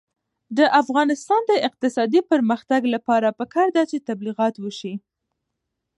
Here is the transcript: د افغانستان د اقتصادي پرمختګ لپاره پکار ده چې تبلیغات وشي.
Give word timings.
د 0.57 0.59
افغانستان 0.81 1.41
د 1.51 1.53
اقتصادي 1.67 2.21
پرمختګ 2.31 2.81
لپاره 2.93 3.27
پکار 3.39 3.67
ده 3.75 3.83
چې 3.91 3.97
تبلیغات 4.09 4.55
وشي. 4.59 4.93